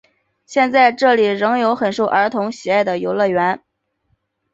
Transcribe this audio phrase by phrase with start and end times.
[0.47, 3.61] 现在这里仍有很受儿童喜爱的游乐园。